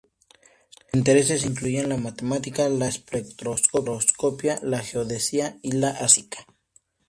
[0.71, 6.47] Sus intereses incluían la matemática, la espectroscopia, la geodesia y la astrofísica.